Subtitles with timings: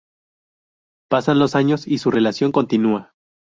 [1.11, 3.13] Pasan los años y su relación continúa.